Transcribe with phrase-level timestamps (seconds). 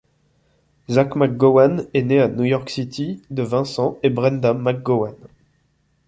[0.89, 5.13] Zack McGowan est né à New York City, de Vincent et Brenda McGowan.